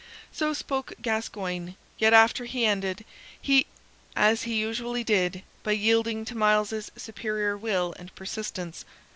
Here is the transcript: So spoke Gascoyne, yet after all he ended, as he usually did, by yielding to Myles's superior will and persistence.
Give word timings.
So 0.31 0.53
spoke 0.53 0.93
Gascoyne, 1.03 1.75
yet 1.99 2.11
after 2.11 2.43
all 2.45 2.49
he 2.49 2.65
ended, 2.65 3.05
as 4.15 4.41
he 4.41 4.55
usually 4.55 5.03
did, 5.03 5.43
by 5.61 5.73
yielding 5.73 6.25
to 6.25 6.35
Myles's 6.35 6.89
superior 6.97 7.55
will 7.55 7.93
and 7.99 8.15
persistence. 8.15 8.83